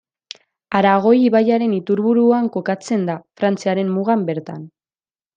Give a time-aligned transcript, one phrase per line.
[0.77, 4.65] Aragoi ibaiaren iturburuan kokatzen da, Frantziaren mugan bertan.